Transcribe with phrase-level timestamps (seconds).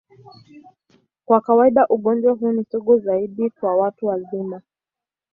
[1.25, 4.61] Kwa kawaida, ugonjwa huu ni sugu zaidi kwa watu wazima.